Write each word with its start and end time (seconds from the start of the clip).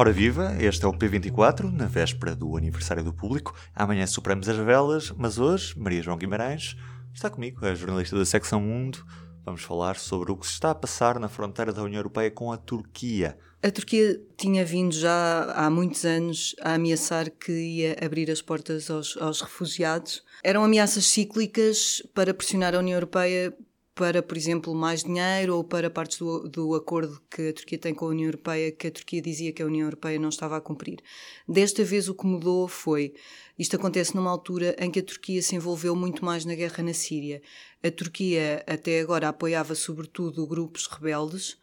Ora 0.00 0.12
viva, 0.14 0.56
este 0.58 0.82
é 0.82 0.88
o 0.88 0.94
P24, 0.94 1.70
na 1.70 1.84
véspera 1.84 2.34
do 2.34 2.56
aniversário 2.56 3.04
do 3.04 3.12
público. 3.12 3.54
Amanhã 3.74 4.06
superamos 4.06 4.48
as 4.48 4.56
velas, 4.56 5.12
mas 5.14 5.36
hoje, 5.36 5.78
Maria 5.78 6.00
João 6.00 6.16
Guimarães 6.16 6.74
está 7.12 7.28
comigo, 7.28 7.66
é 7.66 7.74
jornalista 7.74 8.16
da 8.16 8.24
secção 8.24 8.62
Mundo. 8.62 9.04
Vamos 9.44 9.60
falar 9.60 9.96
sobre 9.96 10.32
o 10.32 10.38
que 10.38 10.46
se 10.46 10.54
está 10.54 10.70
a 10.70 10.74
passar 10.74 11.18
na 11.18 11.28
fronteira 11.28 11.70
da 11.70 11.82
União 11.82 11.98
Europeia 11.98 12.30
com 12.30 12.50
a 12.50 12.56
Turquia. 12.56 13.36
A 13.62 13.70
Turquia 13.70 14.18
tinha 14.38 14.64
vindo 14.64 14.94
já 14.94 15.52
há 15.54 15.68
muitos 15.68 16.06
anos 16.06 16.56
a 16.62 16.72
ameaçar 16.76 17.30
que 17.30 17.52
ia 17.52 17.94
abrir 18.02 18.30
as 18.30 18.40
portas 18.40 18.90
aos, 18.90 19.18
aos 19.18 19.42
refugiados. 19.42 20.24
Eram 20.42 20.64
ameaças 20.64 21.08
cíclicas 21.08 22.02
para 22.14 22.32
pressionar 22.32 22.74
a 22.74 22.78
União 22.78 22.96
Europeia 22.96 23.54
para, 24.00 24.22
por 24.22 24.34
exemplo, 24.34 24.74
mais 24.74 25.04
dinheiro 25.04 25.54
ou 25.56 25.62
para 25.62 25.90
partes 25.90 26.16
do, 26.16 26.48
do 26.48 26.74
acordo 26.74 27.20
que 27.30 27.50
a 27.50 27.52
Turquia 27.52 27.76
tem 27.76 27.94
com 27.94 28.06
a 28.06 28.08
União 28.08 28.28
Europeia, 28.28 28.72
que 28.72 28.86
a 28.86 28.90
Turquia 28.90 29.20
dizia 29.20 29.52
que 29.52 29.62
a 29.62 29.66
União 29.66 29.84
Europeia 29.86 30.18
não 30.18 30.30
estava 30.30 30.56
a 30.56 30.60
cumprir. 30.60 31.00
Desta 31.46 31.84
vez 31.84 32.08
o 32.08 32.14
que 32.14 32.24
mudou 32.24 32.66
foi, 32.66 33.12
isto 33.58 33.76
acontece 33.76 34.16
numa 34.16 34.30
altura 34.30 34.74
em 34.78 34.90
que 34.90 35.00
a 35.00 35.02
Turquia 35.02 35.42
se 35.42 35.54
envolveu 35.54 35.94
muito 35.94 36.24
mais 36.24 36.46
na 36.46 36.54
guerra 36.54 36.82
na 36.82 36.94
Síria. 36.94 37.42
A 37.84 37.90
Turquia 37.90 38.64
até 38.66 39.00
agora 39.00 39.28
apoiava 39.28 39.74
sobretudo 39.74 40.46
grupos 40.46 40.86
rebeldes, 40.86 41.58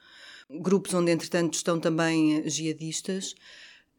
grupos 0.47 0.93
onde 0.93 1.11
entretanto 1.11 1.55
estão 1.55 1.79
também 1.79 2.47
jihadistas, 2.47 3.33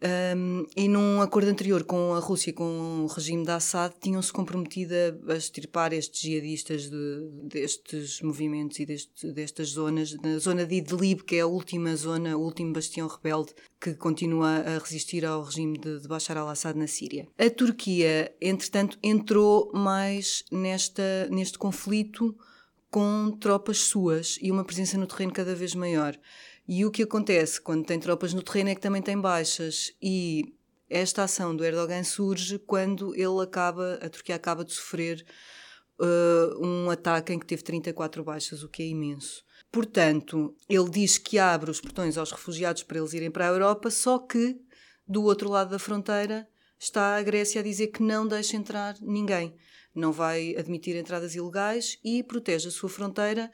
um, 0.01 0.65
e 0.77 0.89
num 0.89 1.21
acordo 1.21 1.49
anterior 1.49 1.83
com 1.83 2.15
a 2.15 2.21
Rússia 2.21 2.51
e 2.51 2.53
com 2.53 3.03
o 3.03 3.07
regime 3.07 3.45
de 3.45 3.51
Assad, 3.51 3.93
tinham-se 4.01 4.33
comprometido 4.33 4.95
a 5.29 5.35
extirpar 5.35 5.93
estes 5.93 6.21
jihadistas 6.21 6.89
de, 6.89 7.29
destes 7.45 8.21
movimentos 8.23 8.79
e 8.79 8.87
deste, 8.87 9.33
destas 9.33 9.71
zonas. 9.71 10.15
Na 10.23 10.39
zona 10.39 10.65
de 10.65 10.77
Idlib, 10.77 11.25
que 11.25 11.37
é 11.37 11.41
a 11.41 11.47
última 11.47 11.97
zona, 11.97 12.37
o 12.37 12.43
último 12.43 12.73
bastião 12.73 13.09
rebelde 13.09 13.53
que 13.81 13.95
continua 13.95 14.59
a 14.59 14.79
resistir 14.79 15.25
ao 15.25 15.43
regime 15.43 15.77
de, 15.79 16.01
de 16.01 16.07
Bashar 16.07 16.37
al-Assad 16.37 16.79
na 16.79 16.87
Síria. 16.87 17.27
A 17.37 17.51
Turquia, 17.51 18.33
entretanto, 18.41 18.99
entrou 19.03 19.71
mais 19.75 20.45
nesta, 20.53 21.29
neste 21.31 21.59
conflito 21.59 22.37
com 22.91 23.37
tropas 23.39 23.79
suas 23.79 24.39
e 24.41 24.51
uma 24.51 24.65
presença 24.65 24.97
no 24.97 25.07
terreno 25.07 25.33
cada 25.33 25.55
vez 25.55 25.75
maior. 25.75 26.17
E 26.69 26.85
o 26.85 26.91
que 26.91 27.03
acontece 27.03 27.59
quando 27.59 27.87
tem 27.87 27.99
tropas 27.99 28.35
no 28.35 28.43
terreno 28.43 28.69
é 28.69 28.75
que 28.75 28.81
também 28.81 29.01
tem 29.01 29.19
baixas. 29.19 29.91
E 30.03 30.55
esta 30.91 31.25
ação 31.25 31.57
do 31.57 31.65
Erdogan 31.65 32.05
surge 32.05 32.59
quando 32.59 33.15
ele 33.15 33.43
acaba, 33.43 33.95
a 34.03 34.09
Turquia 34.11 34.37
acaba 34.37 34.63
de 34.63 34.75
sofrer 34.75 35.25
uh, 35.99 36.67
um 36.67 36.91
ataque 36.91 37.33
em 37.33 37.39
que 37.39 37.47
teve 37.47 37.63
34 37.63 38.23
baixas, 38.23 38.63
o 38.63 38.69
que 38.69 38.83
é 38.83 38.87
imenso. 38.87 39.43
Portanto, 39.73 40.55
ele 40.69 40.91
diz 40.91 41.17
que 41.17 41.39
abre 41.39 41.71
os 41.71 41.81
portões 41.81 42.19
aos 42.19 42.33
refugiados 42.33 42.83
para 42.83 42.99
eles 42.99 43.15
irem 43.15 43.31
para 43.31 43.47
a 43.47 43.53
Europa, 43.53 43.91
só 43.91 44.19
que 44.19 44.61
do 45.07 45.23
outro 45.25 45.49
lado 45.49 45.71
da 45.71 45.79
fronteira 45.79 46.47
está 46.79 47.17
a 47.17 47.23
Grécia 47.23 47.63
a 47.63 47.65
dizer 47.65 47.89
que 47.89 48.03
não 48.03 48.27
deixa 48.27 48.57
entrar 48.57 48.95
ninguém. 49.01 49.55
Não 49.95 50.13
vai 50.13 50.55
admitir 50.57 50.97
entradas 50.97 51.35
ilegais 51.35 51.99
e 52.05 52.23
protege 52.23 52.69
a 52.69 52.71
sua 52.71 52.91
fronteira 52.91 53.51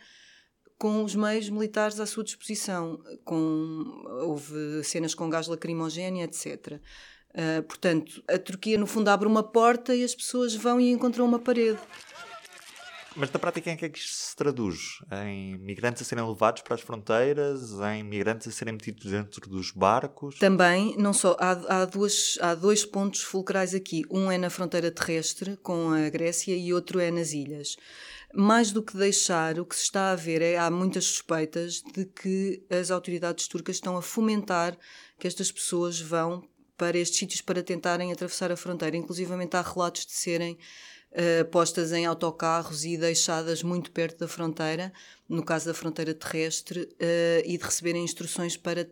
com 0.79 1.05
os 1.05 1.15
meios 1.15 1.49
militares 1.49 2.01
à 2.01 2.07
sua 2.07 2.25
disposição. 2.25 2.99
Com, 3.25 3.85
houve 4.23 4.83
cenas 4.85 5.15
com 5.15 5.29
gás 5.31 5.47
lacrimogéneo, 5.47 6.25
etc. 6.25 6.73
Uh, 6.73 6.81
ah, 7.35 7.63
portanto, 7.63 8.23
a 8.29 8.39
Turquia, 8.39 8.79
no 8.79 8.87
fundo, 8.87 9.09
abre 9.09 9.27
uma 9.27 9.43
porta 9.43 9.95
e 9.95 10.05
as 10.05 10.15
pessoas 10.15 10.55
vão 10.55 10.81
e 10.81 10.91
encontram 10.91 11.25
uma 11.25 11.39
parede. 11.39 11.79
Mas 13.17 13.31
na 13.31 13.39
prática 13.39 13.71
em 13.71 13.77
que 13.77 13.85
é 13.85 13.89
que 13.89 13.99
isto 13.99 14.13
se 14.13 14.35
traduz? 14.35 14.99
Em 15.25 15.57
migrantes 15.59 16.03
a 16.03 16.05
serem 16.05 16.27
levados 16.27 16.63
para 16.63 16.75
as 16.75 16.81
fronteiras? 16.81 17.71
Em 17.95 18.03
migrantes 18.03 18.49
a 18.49 18.51
serem 18.51 18.75
metidos 18.75 19.09
dentro 19.09 19.49
dos 19.49 19.71
barcos? 19.71 20.37
Também, 20.39 20.97
não 20.99 21.13
só. 21.13 21.37
Há, 21.39 21.83
há, 21.83 21.85
duas, 21.85 22.37
há 22.41 22.57
dois 22.57 22.85
pontos 22.85 23.23
fulcrais 23.23 23.73
aqui. 23.73 24.03
Um 24.11 24.33
é 24.33 24.37
na 24.37 24.51
fronteira 24.51 24.91
terrestre 24.91 25.57
com 25.59 25.91
a 25.91 26.09
Grécia 26.11 26.57
e 26.57 26.73
outro 26.73 26.99
é 26.99 27.13
nas 27.13 27.33
ilhas 27.33 27.77
mais 28.35 28.73
do 28.73 28.83
que 28.83 28.97
deixar, 28.97 29.59
o 29.59 29.65
que 29.65 29.77
se 29.77 29.83
está 29.83 30.11
a 30.11 30.17
ver 30.17 30.43
é 30.43 30.57
há 30.57 30.71
muitas 30.71 31.05
suspeitas 31.05 31.83
de 31.95 32.05
que 32.05 32.65
as 32.69 32.91
autoridades 32.91 33.47
turcas 33.47 33.77
estão 33.77 33.97
a 33.97 34.03
fomentar 34.03 34.77
que 35.19 35.27
estas 35.27 35.53
pessoas 35.53 36.01
vão 36.01 36.43
para 36.77 36.99
estes 36.99 37.19
sítios 37.19 37.41
para 37.41 37.63
tentarem 37.63 38.13
atravessar 38.13 38.51
a 38.51 38.57
fronteira. 38.57 38.97
Inclusivamente 38.97 39.57
há 39.57 39.63
relatos 39.63 40.05
de 40.05 40.13
serem 40.13 40.59
uh, 41.13 41.45
postas 41.47 41.93
em 41.93 42.07
autocarros 42.07 42.85
e 42.85 42.97
deixadas 42.97 43.63
muito 43.63 43.93
perto 43.93 44.19
da 44.19 44.29
fronteira, 44.29 44.93
no 45.29 45.45
caso 45.45 45.67
da 45.67 45.75
fronteira 45.75 46.13
terrestre, 46.13 46.81
uh, 46.81 47.43
e 47.45 47.57
de 47.57 47.65
receberem 47.65 48.03
instruções 48.03 48.57
para 48.57 48.91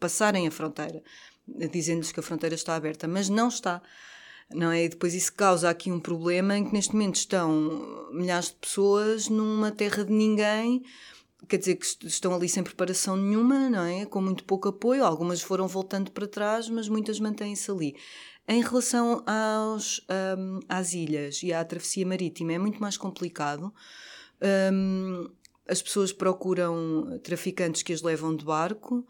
passarem 0.00 0.48
a 0.48 0.50
fronteira, 0.50 1.02
dizendo-lhes 1.70 2.10
que 2.10 2.20
a 2.20 2.22
fronteira 2.22 2.54
está 2.54 2.74
aberta, 2.74 3.06
mas 3.06 3.28
não 3.28 3.48
está 3.48 3.80
não 4.52 4.70
é? 4.70 4.84
E 4.84 4.88
depois 4.88 5.14
isso 5.14 5.32
causa 5.32 5.68
aqui 5.68 5.90
um 5.90 6.00
problema 6.00 6.56
em 6.56 6.64
que 6.64 6.72
neste 6.72 6.92
momento 6.92 7.16
estão 7.16 8.08
milhares 8.12 8.48
de 8.48 8.56
pessoas 8.56 9.28
numa 9.28 9.70
terra 9.70 10.04
de 10.04 10.12
ninguém, 10.12 10.82
quer 11.48 11.56
dizer 11.56 11.76
que 11.76 11.86
estão 12.06 12.34
ali 12.34 12.48
sem 12.48 12.62
preparação 12.62 13.16
nenhuma, 13.16 13.70
não 13.70 13.84
é? 13.84 14.04
Com 14.06 14.20
muito 14.20 14.44
pouco 14.44 14.68
apoio, 14.68 15.04
algumas 15.04 15.40
foram 15.40 15.66
voltando 15.66 16.10
para 16.10 16.26
trás, 16.26 16.68
mas 16.68 16.88
muitas 16.88 17.18
mantêm-se 17.18 17.70
ali. 17.70 17.96
Em 18.48 18.62
relação 18.62 19.22
aos, 19.26 20.04
um, 20.36 20.60
às 20.68 20.92
ilhas 20.92 21.42
e 21.42 21.52
à 21.52 21.64
travessia 21.64 22.04
marítima, 22.04 22.52
é 22.52 22.58
muito 22.58 22.80
mais 22.80 22.96
complicado. 22.96 23.72
Um, 24.72 25.30
as 25.68 25.80
pessoas 25.80 26.12
procuram 26.12 27.20
traficantes 27.22 27.82
que 27.82 27.92
as 27.92 28.02
levam 28.02 28.34
de 28.34 28.44
barco. 28.44 29.06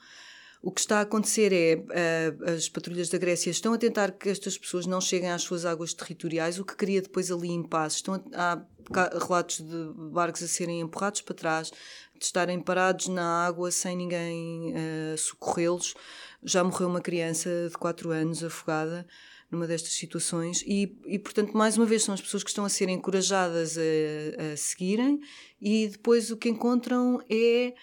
O 0.62 0.71
que 0.71 0.81
está 0.81 0.98
a 0.98 1.03
acontecer 1.03 1.53
é 1.54 1.76
uh, 1.76 2.50
as 2.50 2.69
patrulhas 2.69 3.09
da 3.09 3.16
Grécia 3.16 3.50
estão 3.50 3.72
a 3.72 3.78
tentar 3.78 4.12
que 4.12 4.28
estas 4.28 4.59
pessoas 4.59 4.84
não 4.84 5.00
cheguem 5.00 5.31
às 5.31 5.43
suas 5.43 5.65
águas 5.65 5.94
territoriais, 5.94 6.59
o 6.59 6.65
que 6.65 6.76
cria 6.76 7.00
depois 7.00 7.31
ali 7.31 7.48
impasses. 7.48 7.97
Estão 7.97 8.22
a, 8.34 8.62
há 8.93 9.19
relatos 9.19 9.60
de 9.60 9.93
barcos 10.12 10.43
a 10.43 10.49
serem 10.49 10.81
empurrados 10.81 11.22
para 11.22 11.34
trás, 11.34 11.70
de 11.70 12.25
estarem 12.25 12.60
parados 12.60 13.09
na 13.09 13.47
água 13.47 13.70
sem 13.70 13.97
ninguém 13.97 14.75
uh, 14.75 15.16
socorrê-los. 15.16 15.94
Já 16.43 16.62
morreu 16.62 16.88
uma 16.88 17.00
criança 17.00 17.69
de 17.70 17.78
4 17.78 18.10
anos 18.10 18.44
afogada 18.44 19.06
numa 19.50 19.66
destas 19.66 19.93
situações 19.93 20.62
e, 20.66 20.94
e, 21.06 21.19
portanto, 21.19 21.56
mais 21.56 21.76
uma 21.78 21.87
vez, 21.87 22.03
são 22.03 22.15
as 22.15 22.20
pessoas 22.20 22.44
que 22.44 22.50
estão 22.50 22.66
a 22.66 22.69
ser 22.69 22.88
encorajadas 22.91 23.78
a, 23.78 24.53
a 24.53 24.56
seguirem 24.59 25.20
e 25.60 25.88
depois 25.88 26.31
o 26.31 26.37
que 26.37 26.50
encontram 26.50 27.19
é 27.28 27.37
é, 27.66 27.75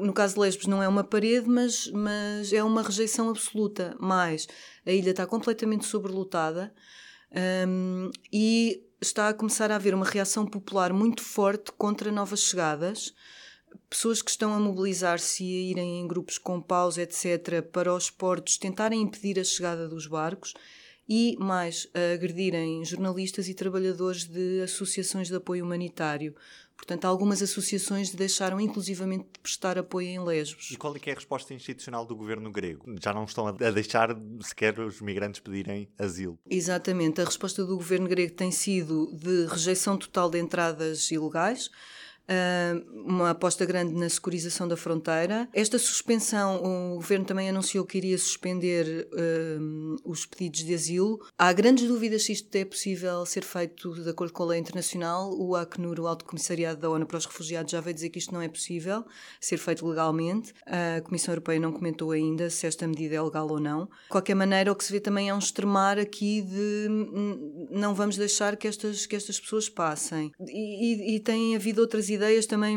no 0.00 0.12
caso 0.12 0.34
de 0.34 0.40
Lesbos 0.40 0.66
não 0.66 0.82
é 0.82 0.88
uma 0.88 1.02
parede, 1.02 1.48
mas, 1.48 1.88
mas 1.88 2.52
é 2.52 2.62
uma 2.62 2.82
rejeição 2.82 3.30
absoluta. 3.30 3.96
Mas 3.98 4.46
a 4.84 4.92
ilha 4.92 5.10
está 5.10 5.26
completamente 5.26 5.86
sobrelotada 5.86 6.72
um, 7.66 8.10
e 8.32 8.82
está 9.00 9.28
a 9.28 9.34
começar 9.34 9.70
a 9.70 9.76
haver 9.76 9.94
uma 9.94 10.04
reação 10.04 10.46
popular 10.46 10.92
muito 10.92 11.22
forte 11.22 11.72
contra 11.72 12.12
novas 12.12 12.40
chegadas. 12.40 13.14
Pessoas 13.88 14.20
que 14.20 14.30
estão 14.30 14.52
a 14.52 14.60
mobilizar-se 14.60 15.42
e 15.42 15.56
a 15.56 15.70
irem 15.70 16.00
em 16.00 16.06
grupos 16.06 16.36
com 16.36 16.60
paus, 16.60 16.98
etc., 16.98 17.62
para 17.62 17.94
os 17.94 18.10
portos 18.10 18.58
tentarem 18.58 19.00
impedir 19.00 19.40
a 19.40 19.44
chegada 19.44 19.88
dos 19.88 20.06
barcos 20.06 20.52
e, 21.08 21.36
mais, 21.38 21.88
a 21.94 22.14
agredirem 22.14 22.84
jornalistas 22.84 23.48
e 23.48 23.54
trabalhadores 23.54 24.24
de 24.24 24.60
associações 24.62 25.28
de 25.28 25.34
apoio 25.34 25.64
humanitário. 25.64 26.34
Portanto, 26.76 27.04
algumas 27.04 27.40
associações 27.40 28.10
deixaram 28.10 28.60
inclusivamente 28.60 29.26
de 29.32 29.40
prestar 29.40 29.78
apoio 29.78 30.08
em 30.08 30.18
Lesbos. 30.18 30.70
E 30.70 30.76
qual 30.76 30.96
é, 30.96 31.00
é 31.06 31.12
a 31.12 31.14
resposta 31.14 31.54
institucional 31.54 32.04
do 32.04 32.16
governo 32.16 32.50
grego? 32.50 32.84
Já 33.00 33.12
não 33.12 33.24
estão 33.24 33.46
a 33.46 33.52
deixar 33.52 34.16
sequer 34.40 34.80
os 34.80 35.00
migrantes 35.00 35.40
pedirem 35.40 35.88
asilo? 35.98 36.38
Exatamente. 36.50 37.20
A 37.20 37.24
resposta 37.24 37.64
do 37.64 37.76
governo 37.76 38.08
grego 38.08 38.34
tem 38.34 38.50
sido 38.50 39.12
de 39.14 39.46
rejeição 39.46 39.96
total 39.96 40.28
de 40.28 40.40
entradas 40.40 41.10
ilegais 41.10 41.70
uma 42.92 43.30
aposta 43.30 43.64
grande 43.64 43.94
na 43.94 44.08
securização 44.08 44.66
da 44.66 44.76
fronteira. 44.76 45.48
Esta 45.52 45.78
suspensão, 45.78 46.62
o 46.62 46.96
governo 46.96 47.24
também 47.24 47.48
anunciou 47.48 47.84
que 47.84 47.98
iria 47.98 48.16
suspender 48.16 49.08
os 50.04 50.24
pedidos 50.26 50.64
de 50.64 50.74
asilo. 50.74 51.20
Há 51.38 51.52
grandes 51.52 51.86
dúvidas 51.86 52.24
se 52.24 52.32
isto 52.32 52.54
é 52.54 52.64
possível 52.64 53.24
ser 53.26 53.42
feito 53.42 53.92
de 54.02 54.08
acordo 54.08 54.32
com 54.32 54.42
a 54.44 54.46
lei 54.46 54.60
internacional. 54.60 55.32
O 55.38 55.54
Acnur, 55.56 55.98
o 56.00 56.06
Alto 56.06 56.24
Comissariado 56.24 56.80
da 56.80 56.90
ONU 56.90 57.06
para 57.06 57.18
os 57.18 57.26
Refugiados, 57.26 57.72
já 57.72 57.80
veio 57.80 57.94
dizer 57.94 58.10
que 58.10 58.18
isto 58.18 58.32
não 58.32 58.40
é 58.40 58.48
possível 58.48 59.04
ser 59.40 59.58
feito 59.58 59.86
legalmente. 59.86 60.52
A 60.66 61.00
Comissão 61.02 61.32
Europeia 61.32 61.60
não 61.60 61.72
comentou 61.72 62.10
ainda 62.12 62.48
se 62.50 62.66
esta 62.66 62.86
medida 62.86 63.16
é 63.16 63.22
legal 63.22 63.50
ou 63.50 63.60
não. 63.60 63.84
De 63.84 64.08
qualquer 64.08 64.34
maneira, 64.34 64.72
o 64.72 64.76
que 64.76 64.84
se 64.84 64.92
vê 64.92 65.00
também 65.00 65.28
é 65.28 65.34
um 65.34 65.38
extremar 65.38 65.98
aqui 65.98 66.42
de 66.42 66.88
não 67.72 67.94
vamos 67.94 68.16
deixar 68.16 68.56
que 68.56 68.68
estas, 68.68 69.06
que 69.06 69.16
estas 69.16 69.40
pessoas 69.40 69.68
passem. 69.68 70.30
E, 70.40 71.12
e, 71.12 71.16
e 71.16 71.20
tem 71.20 71.56
havido 71.56 71.80
outras 71.80 72.08
ideias 72.08 72.46
também 72.46 72.76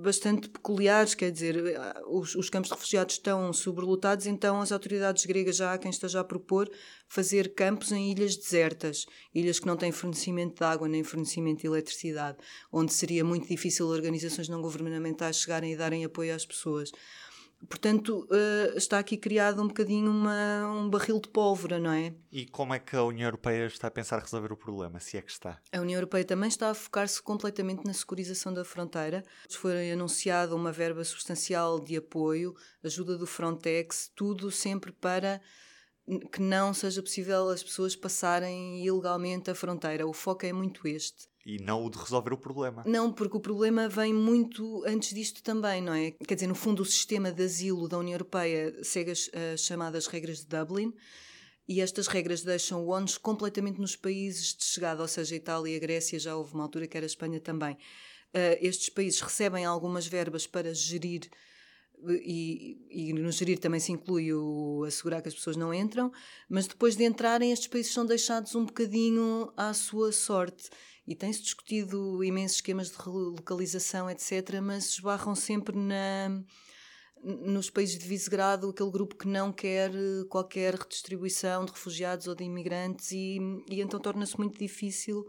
bastante 0.00 0.48
peculiares, 0.48 1.14
quer 1.14 1.30
dizer, 1.30 1.62
os, 2.06 2.34
os, 2.34 2.48
campos 2.48 2.70
de 2.70 2.74
refugiados 2.74 3.14
estão 3.16 3.52
sobrelotados, 3.52 4.26
então 4.26 4.60
as 4.60 4.72
autoridades 4.72 5.26
gregas 5.26 5.56
já 5.56 5.74
há 5.74 5.78
quem 5.78 5.90
esteja 5.90 6.20
a 6.20 6.24
propor 6.24 6.70
fazer 7.06 7.54
campos 7.54 7.92
em 7.92 8.10
ilhas 8.10 8.36
desertas, 8.36 9.04
ilhas 9.34 9.60
que 9.60 9.66
não 9.66 9.76
têm 9.76 9.92
fornecimento 9.92 10.58
de 10.58 10.64
água 10.64 10.88
nem 10.88 11.04
fornecimento 11.04 11.60
de 11.60 11.66
eletricidade, 11.66 12.38
onde 12.72 12.92
seria 12.92 13.24
muito 13.24 13.48
difícil 13.48 13.86
organizações 13.88 14.48
não 14.48 14.62
governamentais 14.62 15.36
chegarem 15.36 15.72
e 15.72 15.76
darem 15.76 16.04
apoio 16.04 16.34
às 16.34 16.46
pessoas. 16.46 16.90
Portanto, 17.68 18.26
uh, 18.30 18.76
está 18.76 18.98
aqui 18.98 19.16
criado 19.16 19.62
um 19.62 19.68
bocadinho 19.68 20.10
uma, 20.10 20.66
um 20.66 20.88
barril 20.88 21.20
de 21.20 21.28
pólvora, 21.28 21.78
não 21.78 21.92
é? 21.92 22.14
E 22.32 22.46
como 22.46 22.72
é 22.72 22.78
que 22.78 22.96
a 22.96 23.02
União 23.04 23.26
Europeia 23.26 23.66
está 23.66 23.88
a 23.88 23.90
pensar 23.90 24.18
resolver 24.18 24.52
o 24.52 24.56
problema, 24.56 24.98
se 24.98 25.18
é 25.18 25.22
que 25.22 25.30
está? 25.30 25.60
A 25.72 25.80
União 25.80 25.98
Europeia 25.98 26.24
também 26.24 26.48
está 26.48 26.70
a 26.70 26.74
focar-se 26.74 27.22
completamente 27.22 27.84
na 27.84 27.92
securização 27.92 28.52
da 28.52 28.64
fronteira. 28.64 29.22
Foi 29.50 29.92
anunciada 29.92 30.54
uma 30.54 30.72
verba 30.72 31.04
substancial 31.04 31.78
de 31.78 31.96
apoio, 31.96 32.54
ajuda 32.82 33.18
do 33.18 33.26
Frontex, 33.26 34.10
tudo 34.14 34.50
sempre 34.50 34.90
para 34.90 35.40
que 36.32 36.40
não 36.40 36.74
seja 36.74 37.02
possível 37.02 37.48
as 37.48 37.62
pessoas 37.62 37.94
passarem 37.94 38.84
ilegalmente 38.84 39.50
a 39.50 39.54
fronteira. 39.54 40.06
O 40.06 40.12
foco 40.12 40.44
é 40.46 40.52
muito 40.52 40.86
este. 40.86 41.28
E 41.46 41.58
não 41.58 41.84
o 41.84 41.90
de 41.90 41.98
resolver 41.98 42.32
o 42.32 42.38
problema. 42.38 42.84
Não, 42.86 43.12
porque 43.12 43.36
o 43.36 43.40
problema 43.40 43.88
vem 43.88 44.12
muito 44.12 44.84
antes 44.86 45.14
disto 45.14 45.42
também, 45.42 45.80
não 45.80 45.94
é? 45.94 46.10
Quer 46.10 46.34
dizer, 46.34 46.46
no 46.46 46.54
fundo, 46.54 46.82
o 46.82 46.86
sistema 46.86 47.32
de 47.32 47.42
asilo 47.42 47.88
da 47.88 47.98
União 47.98 48.14
Europeia 48.14 48.84
segue 48.84 49.12
as, 49.12 49.30
as 49.54 49.60
chamadas 49.62 50.06
regras 50.06 50.40
de 50.40 50.46
Dublin. 50.46 50.92
E 51.66 51.80
estas 51.80 52.08
regras 52.08 52.42
deixam 52.42 52.84
o 52.84 52.88
ONU 52.88 53.06
completamente 53.20 53.80
nos 53.80 53.94
países 53.94 54.56
de 54.56 54.64
chegada, 54.64 55.02
ou 55.02 55.08
seja, 55.08 55.36
Itália, 55.36 55.78
Grécia, 55.78 56.18
já 56.18 56.34
houve 56.34 56.52
uma 56.52 56.64
altura 56.64 56.88
que 56.88 56.96
era 56.96 57.06
a 57.06 57.08
Espanha 57.08 57.38
também. 57.38 57.74
Uh, 57.74 58.58
estes 58.60 58.88
países 58.88 59.20
recebem 59.20 59.64
algumas 59.64 60.06
verbas 60.06 60.46
para 60.46 60.74
gerir 60.74 61.30
e, 62.08 62.78
e 62.90 63.12
no 63.12 63.30
gerir 63.30 63.58
também 63.58 63.80
se 63.80 63.92
inclui 63.92 64.32
o 64.32 64.84
assegurar 64.86 65.22
que 65.22 65.28
as 65.28 65.34
pessoas 65.34 65.56
não 65.56 65.72
entram, 65.72 66.10
mas 66.48 66.66
depois 66.66 66.96
de 66.96 67.04
entrarem, 67.04 67.52
estes 67.52 67.68
países 67.68 67.92
são 67.92 68.06
deixados 68.06 68.54
um 68.54 68.64
bocadinho 68.64 69.52
à 69.56 69.72
sua 69.72 70.12
sorte. 70.12 70.70
E 71.06 71.14
tem-se 71.14 71.42
discutido 71.42 72.22
imensos 72.22 72.58
esquemas 72.58 72.90
de 72.90 72.96
relocalização, 72.96 74.08
etc., 74.08 74.60
mas 74.62 74.90
esbarram 74.90 75.34
sempre 75.34 75.76
na, 75.76 76.42
nos 77.22 77.68
países 77.68 77.98
de 77.98 78.06
Visegrado, 78.06 78.68
aquele 78.68 78.90
grupo 78.90 79.16
que 79.16 79.26
não 79.26 79.52
quer 79.52 79.90
qualquer 80.28 80.74
redistribuição 80.74 81.64
de 81.64 81.72
refugiados 81.72 82.26
ou 82.26 82.34
de 82.34 82.44
imigrantes, 82.44 83.12
e, 83.12 83.38
e 83.68 83.80
então 83.80 83.98
torna-se 83.98 84.38
muito 84.38 84.58
difícil 84.58 85.26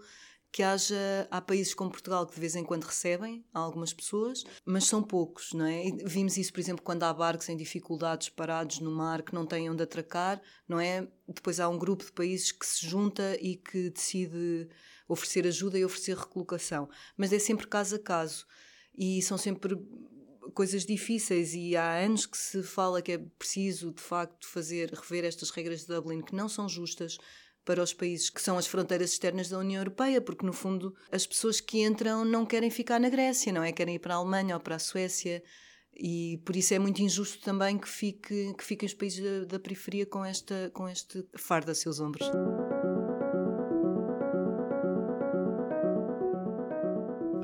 que 0.52 0.62
haja. 0.62 1.28
Há 1.32 1.40
países 1.40 1.74
como 1.74 1.92
Portugal 1.92 2.26
que 2.26 2.34
de 2.34 2.40
vez 2.40 2.56
em 2.56 2.64
quando 2.64 2.84
recebem 2.84 3.46
algumas 3.54 3.94
pessoas, 3.94 4.44
mas 4.66 4.86
são 4.86 5.02
poucos, 5.02 5.54
não 5.54 5.66
é? 5.66 5.84
Vimos 6.06 6.38
isso, 6.38 6.52
por 6.52 6.60
exemplo, 6.60 6.84
quando 6.84 7.04
há 7.04 7.14
barcos 7.14 7.50
em 7.50 7.58
dificuldades 7.58 8.30
parados 8.30 8.80
no 8.80 8.92
mar 8.92 9.22
que 9.22 9.34
não 9.34 9.46
têm 9.46 9.70
onde 9.70 9.84
atracar, 9.84 10.42
não 10.68 10.80
é? 10.80 11.08
Depois 11.28 11.60
há 11.60 11.70
um 11.70 11.78
grupo 11.78 12.04
de 12.04 12.12
países 12.12 12.52
que 12.52 12.66
se 12.66 12.86
junta 12.86 13.38
e 13.40 13.56
que 13.56 13.90
decide 13.90 14.68
oferecer 15.08 15.48
ajuda 15.48 15.78
e 15.78 15.86
oferecer 15.86 16.18
recolocação. 16.18 16.90
Mas 17.18 17.32
é 17.32 17.40
sempre 17.40 17.68
caso 17.68 17.96
a 17.96 18.00
caso. 18.00 18.46
E 18.98 19.22
são 19.22 19.38
sempre 19.38 19.78
coisas 20.54 20.86
difíceis 20.86 21.54
e 21.54 21.76
há 21.76 21.98
anos 21.98 22.26
que 22.26 22.38
se 22.38 22.62
fala 22.62 23.02
que 23.02 23.14
é 23.14 23.18
preciso 23.18 23.92
de 23.92 24.02
facto 24.02 24.48
fazer 24.48 24.92
rever 24.94 25.24
estas 25.24 25.50
regras 25.50 25.82
de 25.82 25.88
Dublin 25.88 26.22
que 26.22 26.36
não 26.36 26.50
são 26.50 26.68
justas 26.68 27.18
para 27.64 27.82
os 27.82 27.94
países 27.94 28.30
que 28.30 28.42
são 28.42 28.58
as 28.58 28.68
fronteiras 28.68 29.12
externas 29.12 29.50
da 29.50 29.58
União 29.58 29.82
Europeia, 29.82 30.22
porque 30.22 30.46
no 30.46 30.54
fundo 30.54 30.94
as 31.12 31.26
pessoas 31.26 31.62
que 31.62 31.84
entram 31.84 32.26
não 32.26 32.46
querem 32.46 32.70
ficar 32.70 33.00
na 33.00 33.10
Grécia, 33.10 33.52
não 33.54 33.64
é? 33.64 33.72
Querem 33.72 33.96
ir 33.96 34.00
para 34.00 34.16
a 34.16 34.18
Alemanha 34.18 34.56
ou 34.56 34.62
para 34.62 34.76
a 34.76 34.80
Suécia. 34.80 35.44
E 35.94 36.42
por 36.46 36.56
isso 36.56 36.74
é 36.74 36.80
muito 36.80 37.02
injusto 37.02 37.44
também 37.44 37.78
que, 37.78 37.88
fique, 37.88 38.54
que 38.58 38.64
fiquem 38.64 38.88
os 38.88 38.94
países 38.94 39.24
da, 39.24 39.46
da 39.46 39.60
periferia 39.60 40.06
com, 40.06 40.24
esta, 40.24 40.72
com 40.74 40.88
este 40.88 41.24
fardo 41.36 41.72
a 41.72 41.76
seus 41.76 42.00
ombros. 42.00 42.30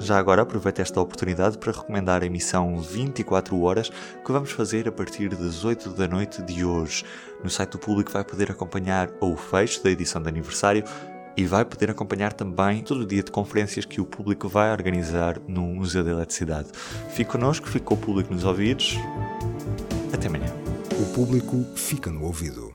Já 0.08 0.18
agora 0.18 0.42
aproveito 0.42 0.80
esta 0.80 1.02
oportunidade 1.02 1.58
para 1.58 1.74
recomendar 1.74 2.24
a 2.24 2.26
emissão 2.26 2.78
24 2.78 3.62
horas 3.62 3.90
que 3.90 4.32
vamos 4.32 4.52
fazer 4.52 4.88
a 4.88 4.92
partir 4.92 5.28
das 5.36 5.66
8 5.66 5.90
da 5.90 6.08
noite 6.08 6.42
de 6.42 6.64
hoje. 6.64 7.04
No 7.44 7.50
site 7.50 7.72
do 7.72 7.78
público 7.78 8.14
vai 8.14 8.24
poder 8.24 8.50
acompanhar 8.50 9.10
o 9.20 9.36
fecho 9.36 9.84
da 9.84 9.90
edição 9.90 10.22
de 10.22 10.30
aniversário 10.30 10.86
e 11.36 11.46
vai 11.46 11.66
poder 11.66 11.92
acompanhar 11.92 12.32
também 12.32 12.84
todo 12.84 13.02
o 13.02 13.06
dia 13.06 13.22
de 13.22 13.30
conferências 13.30 13.84
que 13.84 14.00
o 14.00 14.06
público 14.06 14.48
vai 14.48 14.72
organizar 14.72 15.42
no 15.46 15.64
Museu 15.64 16.06
da 16.06 16.12
Eletricidade. 16.12 16.70
Fique 17.10 17.30
connosco, 17.30 17.68
fique 17.68 17.84
com 17.84 17.96
o 17.96 17.98
público 17.98 18.34
nos 18.34 18.46
ouvidos. 18.46 18.96
Até 20.14 20.28
amanhã. 20.28 20.54
O 21.02 21.14
público 21.14 21.66
fica 21.76 22.10
no 22.10 22.24
ouvido. 22.24 22.74